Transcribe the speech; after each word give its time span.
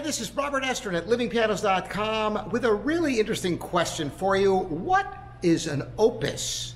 Hi, 0.00 0.06
this 0.06 0.22
is 0.22 0.34
Robert 0.34 0.62
Estrin 0.62 0.96
at 0.96 1.08
livingpianos.com 1.08 2.48
with 2.48 2.64
a 2.64 2.72
really 2.72 3.20
interesting 3.20 3.58
question 3.58 4.08
for 4.08 4.34
you. 4.34 4.56
What 4.56 5.14
is 5.42 5.66
an 5.66 5.82
opus? 5.98 6.74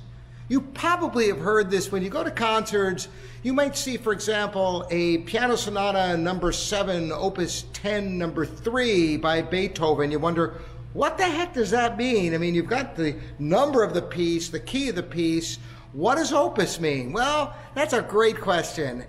You 0.49 0.61
probably 0.61 1.29
have 1.29 1.39
heard 1.39 1.71
this 1.71 1.91
when 1.91 2.03
you 2.03 2.11
go 2.11 2.23
to 2.23 2.31
concerts. 2.31 3.09
You 3.43 3.55
might 3.55 3.79
see, 3.79 3.97
for 3.97 4.13
example, 4.13 4.87
a 4.91 5.19
piano 5.19 5.57
sonata 5.57 6.19
number 6.19 6.53
seven, 6.53 7.13
opus 7.13 7.65
10, 7.73 8.19
number 8.19 8.45
three 8.45 9.17
by 9.17 9.41
Beethoven. 9.41 10.11
You 10.11 10.19
wonder, 10.19 10.61
what 10.93 11.17
the 11.17 11.25
heck 11.25 11.55
does 11.55 11.71
that 11.71 11.97
mean? 11.97 12.35
I 12.35 12.37
mean, 12.37 12.55
you've 12.55 12.67
got 12.67 12.95
the 12.95 13.17
number 13.39 13.83
of 13.83 13.95
the 13.95 14.03
piece, 14.03 14.51
the 14.51 14.61
key 14.61 14.91
of 14.91 14.97
the 14.97 15.03
piece. 15.03 15.57
What 15.95 16.17
does 16.17 16.31
opus 16.31 16.79
mean? 16.79 17.11
Well, 17.11 17.57
that's 17.75 17.95
a 17.95 18.03
great 18.03 18.39
question. 18.39 19.03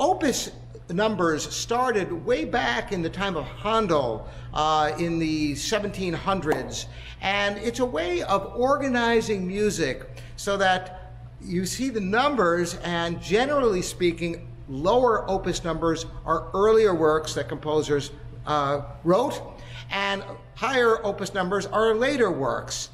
Opus 0.00 0.50
numbers 0.92 1.54
started 1.54 2.12
way 2.24 2.44
back 2.44 2.92
in 2.92 3.02
the 3.02 3.10
time 3.10 3.36
of 3.36 3.44
Handel 3.44 4.28
uh, 4.54 4.92
in 4.98 5.18
the 5.18 5.52
1700s. 5.52 6.86
And 7.20 7.58
it's 7.58 7.80
a 7.80 7.86
way 7.86 8.22
of 8.22 8.52
organizing 8.56 9.46
music 9.46 10.08
so 10.36 10.56
that 10.56 11.12
you 11.40 11.66
see 11.66 11.88
the 11.88 12.00
numbers, 12.00 12.76
and 12.84 13.20
generally 13.20 13.82
speaking, 13.82 14.48
lower 14.68 15.28
opus 15.28 15.64
numbers 15.64 16.06
are 16.24 16.50
earlier 16.54 16.94
works 16.94 17.34
that 17.34 17.48
composers 17.48 18.10
uh, 18.46 18.82
wrote, 19.04 19.40
and 19.90 20.22
higher 20.54 21.04
opus 21.04 21.34
numbers 21.34 21.66
are 21.66 21.94
later 21.94 22.30
works. 22.30 22.90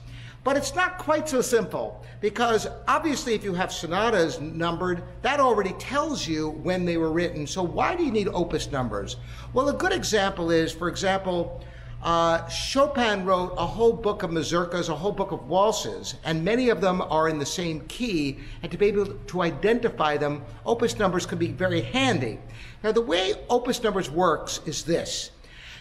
But 0.49 0.57
it's 0.57 0.75
not 0.75 0.97
quite 0.97 1.29
so 1.29 1.43
simple 1.43 2.03
because 2.23 2.67
obviously 2.87 3.35
if 3.35 3.45
you 3.45 3.53
have 3.53 3.71
sonatas 3.71 4.41
numbered, 4.41 5.03
that 5.21 5.41
already 5.41 5.75
tells 5.75 6.27
you 6.27 6.49
when 6.63 6.87
they 6.87 6.97
were 6.97 7.13
written. 7.13 7.47
So 7.47 7.63
why 7.63 7.95
do 7.95 8.03
you 8.03 8.11
need 8.11 8.29
opus 8.29 8.73
numbers? 8.73 9.17
Well, 9.53 9.69
a 9.69 9.75
good 9.75 9.93
example 9.93 10.51
is, 10.51 10.73
for 10.73 10.89
example, 10.89 11.63
uh, 12.03 12.49
Chopin 12.49 13.27
wrote 13.27 13.57
a 13.59 13.67
whole 13.67 13.93
book 13.93 14.23
of 14.23 14.31
mazurkas, 14.31 14.89
a 14.89 14.95
whole 14.95 15.13
book 15.13 15.33
of 15.33 15.47
waltzes, 15.49 16.15
and 16.25 16.43
many 16.43 16.71
of 16.71 16.81
them 16.81 17.03
are 17.03 17.29
in 17.29 17.39
the 17.39 17.45
same 17.45 17.81
key. 17.81 18.39
And 18.63 18.73
to 18.73 18.79
be 18.79 18.87
able 18.87 19.05
to 19.05 19.43
identify 19.43 20.17
them, 20.17 20.43
opus 20.65 20.99
numbers 20.99 21.27
can 21.27 21.37
be 21.37 21.49
very 21.49 21.83
handy. 21.83 22.39
Now, 22.83 22.93
the 22.93 23.03
way 23.03 23.35
opus 23.51 23.83
numbers 23.83 24.11
works 24.11 24.63
is 24.65 24.83
this. 24.83 25.31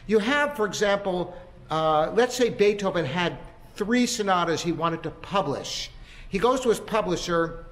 You 0.08 0.20
have, 0.20 0.58
for 0.58 0.66
example, 0.66 1.38
uh, 1.70 2.12
let's 2.14 2.36
say 2.36 2.50
Beethoven 2.50 3.06
had 3.06 3.38
three 3.78 4.06
sonatas 4.06 4.62
he 4.62 4.72
wanted 4.72 5.04
to 5.04 5.12
publish. 5.12 5.92
He 6.30 6.40
goes 6.40 6.60
to 6.62 6.70
his 6.70 6.80
publisher, 6.80 7.66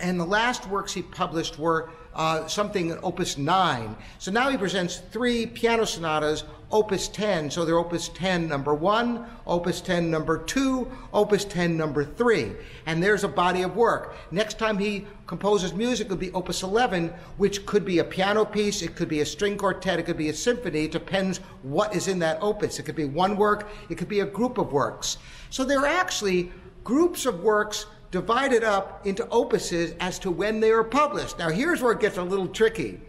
and 0.00 0.18
the 0.18 0.24
last 0.24 0.66
works 0.66 0.92
he 0.92 1.02
published 1.02 1.58
were 1.58 1.90
uh, 2.14 2.46
something 2.46 2.90
in 2.90 2.98
Opus 3.02 3.38
9. 3.38 3.96
So 4.18 4.30
now 4.30 4.50
he 4.50 4.56
presents 4.56 4.98
three 4.98 5.46
piano 5.46 5.84
sonatas, 5.84 6.44
Opus 6.70 7.08
10. 7.08 7.50
So 7.50 7.64
they're 7.64 7.78
Opus 7.78 8.08
10 8.08 8.48
number 8.48 8.74
1, 8.74 9.26
Opus 9.46 9.80
10 9.80 10.10
number 10.10 10.38
2, 10.38 10.90
Opus 11.12 11.44
10 11.44 11.76
number 11.76 12.04
3. 12.04 12.52
And 12.86 13.02
there's 13.02 13.24
a 13.24 13.28
body 13.28 13.62
of 13.62 13.76
work. 13.76 14.16
Next 14.30 14.58
time 14.58 14.78
he 14.78 15.06
composes 15.26 15.74
music, 15.74 16.06
it'll 16.06 16.16
be 16.16 16.32
Opus 16.32 16.62
11, 16.62 17.12
which 17.36 17.66
could 17.66 17.84
be 17.84 17.98
a 17.98 18.04
piano 18.04 18.44
piece, 18.44 18.82
it 18.82 18.96
could 18.96 19.08
be 19.08 19.20
a 19.20 19.26
string 19.26 19.56
quartet, 19.56 19.98
it 19.98 20.04
could 20.04 20.16
be 20.16 20.30
a 20.30 20.34
symphony. 20.34 20.84
It 20.84 20.92
depends 20.92 21.38
what 21.62 21.94
is 21.94 22.08
in 22.08 22.18
that 22.20 22.38
opus. 22.40 22.78
It 22.78 22.84
could 22.84 22.96
be 22.96 23.04
one 23.04 23.36
work, 23.36 23.68
it 23.90 23.98
could 23.98 24.08
be 24.08 24.20
a 24.20 24.26
group 24.26 24.58
of 24.58 24.72
works. 24.72 25.18
So 25.50 25.64
there 25.64 25.80
are 25.80 25.86
actually 25.86 26.50
groups 26.84 27.26
of 27.26 27.40
works 27.40 27.86
divided 28.12 28.62
up 28.62 29.04
into 29.06 29.24
opuses 29.24 29.96
as 29.98 30.18
to 30.20 30.30
when 30.30 30.60
they 30.60 30.70
are 30.70 30.84
published. 30.84 31.38
Now, 31.38 31.48
here's 31.48 31.80
where 31.80 31.92
it 31.92 32.00
gets 32.00 32.18
a 32.18 32.22
little 32.22 32.46
tricky. 32.46 33.00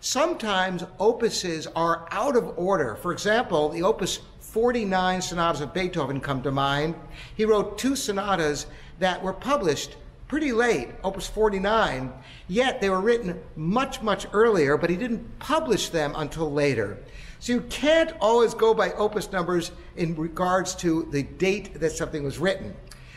Sometimes 0.00 0.84
opuses 1.00 1.66
are 1.74 2.06
out 2.12 2.36
of 2.36 2.56
order. 2.56 2.94
For 2.94 3.12
example, 3.12 3.68
the 3.68 3.82
opus 3.82 4.20
49 4.38 5.20
sonatas 5.22 5.60
of 5.60 5.74
Beethoven 5.74 6.20
come 6.20 6.40
to 6.42 6.52
mind. 6.52 6.94
He 7.34 7.44
wrote 7.44 7.76
two 7.76 7.96
sonatas 7.96 8.66
that 9.00 9.20
were 9.20 9.32
published 9.32 9.96
pretty 10.28 10.52
late, 10.52 10.88
opus 11.02 11.26
49, 11.26 12.12
yet 12.46 12.80
they 12.80 12.90
were 12.90 13.00
written 13.00 13.40
much, 13.56 14.02
much 14.02 14.26
earlier, 14.32 14.76
but 14.76 14.88
he 14.88 14.96
didn't 14.96 15.38
publish 15.40 15.88
them 15.88 16.12
until 16.16 16.50
later. 16.50 16.98
So 17.40 17.54
you 17.54 17.60
can't 17.62 18.12
always 18.20 18.54
go 18.54 18.72
by 18.72 18.92
opus 18.92 19.30
numbers 19.32 19.72
in 19.96 20.14
regards 20.14 20.74
to 20.76 21.08
the 21.10 21.24
date 21.24 21.80
that 21.80 21.90
something 21.90 22.22
was 22.22 22.38
written 22.38 22.74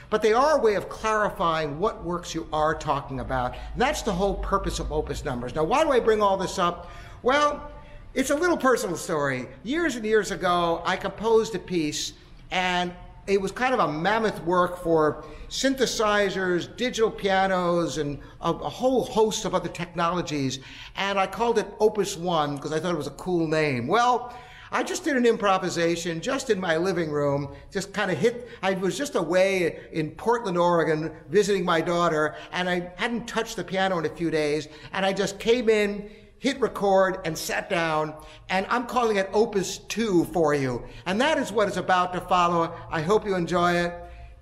but 0.10 0.22
they 0.22 0.34
are 0.34 0.58
a 0.58 0.62
way 0.62 0.76
of 0.76 0.90
clarifying 0.90 1.80
what 1.80 2.04
works 2.04 2.34
you 2.34 2.48
are 2.54 2.74
talking 2.74 3.20
about. 3.20 3.56
And 3.74 3.82
that's 3.82 4.02
the 4.02 4.14
whole 4.14 4.36
purpose 4.36 4.80
of 4.80 4.92
opus 4.92 5.26
numbers. 5.26 5.54
Now, 5.56 5.64
why 5.64 5.84
do 5.84 5.92
I 5.92 6.00
bring 6.00 6.22
all 6.22 6.38
this 6.38 6.60
up? 6.60 6.90
Well, 7.24 7.72
it's 8.14 8.30
a 8.30 8.36
little 8.36 8.58
personal 8.58 8.96
story. 8.96 9.48
Years 9.64 9.96
and 9.96 10.06
years 10.06 10.32
ago, 10.32 10.82
I 10.86 10.96
composed 10.96 11.56
a 11.56 11.60
piece, 11.60 12.14
and 12.52 12.94
it 13.28 13.40
was 13.40 13.52
kind 13.52 13.74
of 13.74 13.80
a 13.80 13.92
mammoth 13.92 14.42
work 14.44 14.82
for 14.82 15.24
synthesizers, 15.50 16.76
digital 16.78 17.12
pianos, 17.12 17.98
and 17.98 18.20
a, 18.42 18.52
a, 18.52 18.70
whole 18.70 19.04
host 19.06 19.46
of 19.46 19.54
other 19.54 19.70
technologies. 19.70 20.60
And 20.96 21.20
I 21.20 21.28
called 21.28 21.60
it 21.60 21.68
Opus 21.80 22.18
One 22.18 22.56
because 22.56 22.72
I 22.72 22.80
thought 22.80 22.94
it 22.94 22.98
was 22.98 23.08
a 23.08 23.12
cool 23.12 23.48
name. 23.48 23.88
Well, 23.88 24.34
I 24.72 24.84
just 24.84 25.04
did 25.04 25.16
an 25.16 25.26
improvisation 25.26 26.20
just 26.20 26.50
in 26.50 26.60
my 26.60 26.78
living 26.78 27.10
room, 27.10 27.54
just 27.72 27.94
kind 27.94 28.12
of 28.12 28.18
hit. 28.18 28.50
I 28.62 28.74
was 28.74 28.98
just 28.98 29.16
away 29.16 29.88
in 29.92 30.12
Portland, 30.12 30.58
Oregon, 30.58 31.12
visiting 31.30 31.64
my 31.64 31.80
daughter, 31.82 32.36
and 32.52 32.70
I 32.70 32.92
hadn't 32.98 33.28
touched 33.28 33.56
the 33.56 33.64
piano 33.64 33.98
in 34.00 34.06
a 34.06 34.10
few 34.10 34.30
days, 34.30 34.68
and 34.92 35.06
I 35.06 35.14
just 35.14 35.40
came 35.40 35.70
in, 35.70 36.10
hit 36.40 36.60
record, 36.60 37.20
and 37.24 37.38
sat 37.38 37.70
down, 37.70 38.14
and 38.50 38.66
I'm 38.70 38.86
calling 38.88 39.18
it 39.18 39.30
Opus 39.32 39.78
2 39.78 40.26
for 40.26 40.54
you. 40.54 40.84
And 41.06 41.20
that 41.22 41.38
is 41.38 41.52
what 41.52 41.70
is 41.70 41.78
about 41.78 42.14
to 42.14 42.22
follow. 42.22 42.76
I 42.90 43.02
hope 43.02 43.26
you 43.26 43.36
enjoy 43.36 43.74
it. 43.74 43.94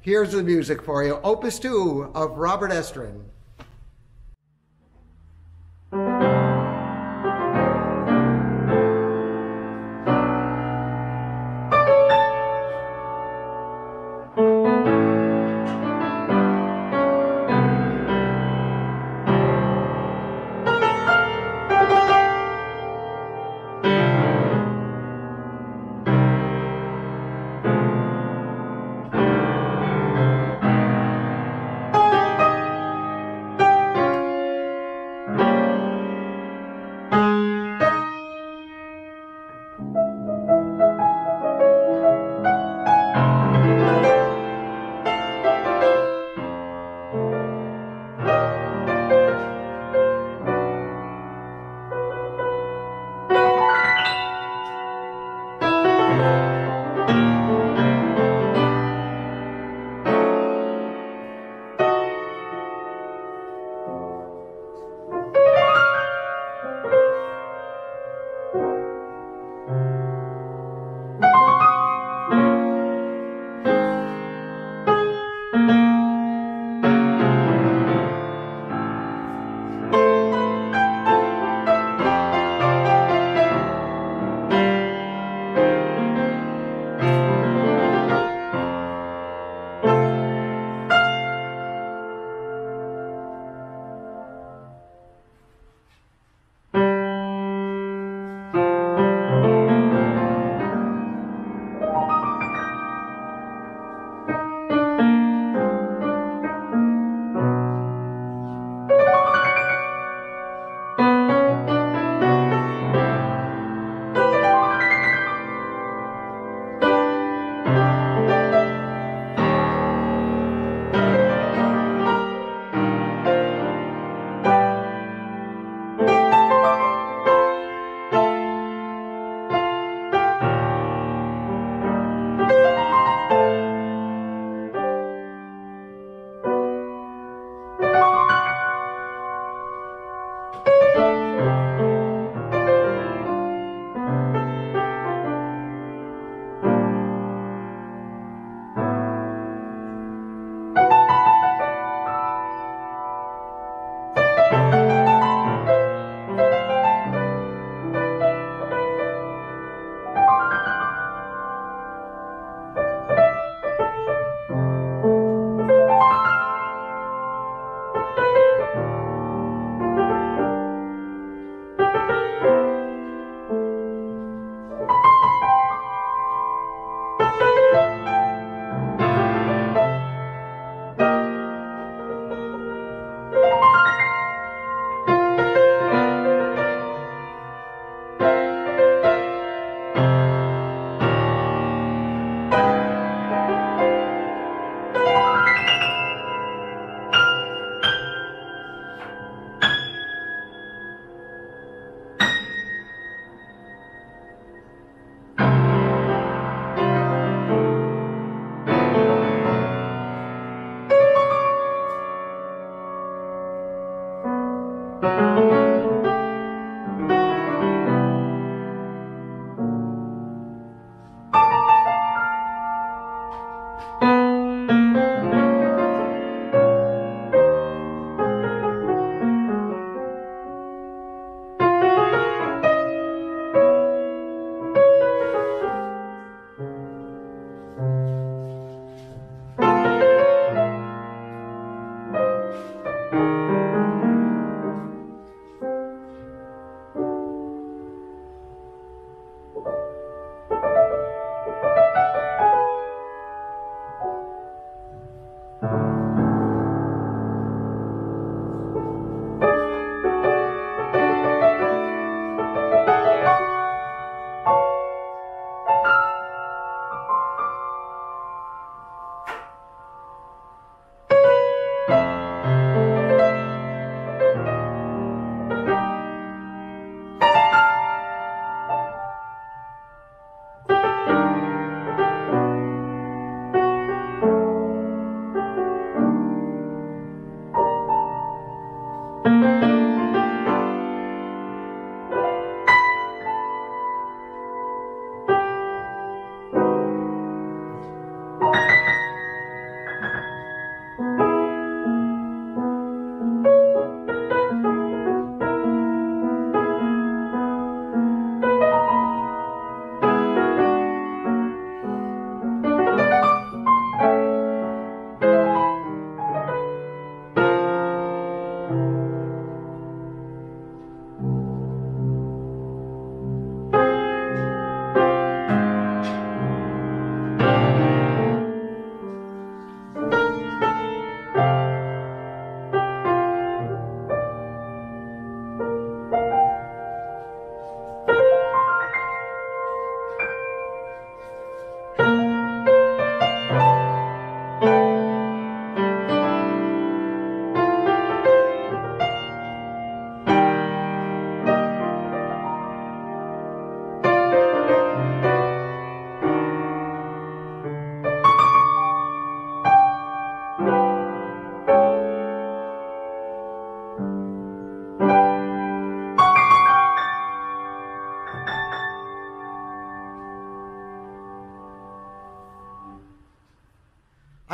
Here's 0.02 0.32
the 0.32 0.44
music 0.44 0.84
for 0.84 1.04
you 1.04 1.20
Opus 1.24 1.60
2 1.60 2.12
of 2.16 2.38
Robert 2.38 2.72
Estrin. 2.72 3.24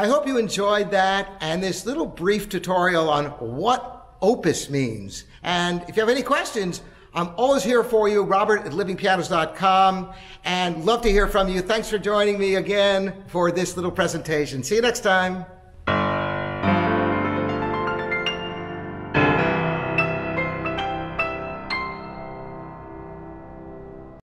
I 0.02 0.08
hope 0.08 0.26
you 0.26 0.40
enjoyed 0.40 0.90
that 0.90 1.32
and 1.42 1.62
this 1.62 1.86
little 1.86 2.08
brief 2.08 2.50
tutorial 2.50 3.08
on 3.08 3.26
what 3.38 4.16
opus 4.20 4.68
means. 4.68 5.26
And 5.44 5.84
if 5.88 5.96
you 5.96 6.02
have 6.02 6.10
any 6.10 6.24
questions, 6.24 6.82
I'm 7.14 7.30
always 7.38 7.62
here 7.62 7.84
for 7.84 8.10
you, 8.10 8.24
Robert 8.24 8.66
at 8.66 8.72
livingpianos.com, 8.72 10.12
and 10.44 10.86
love 10.86 11.04
to 11.04 11.12
hear 11.12 11.28
from 11.28 11.50
you. 11.50 11.62
Thanks 11.62 11.88
for 11.88 12.00
joining 12.00 12.40
me 12.40 12.56
again 12.56 13.26
for 13.28 13.52
this 13.52 13.76
little 13.76 13.92
presentation. 13.92 14.64
See 14.64 14.74
you 14.74 14.82
next 14.82 15.02
time. 15.02 15.46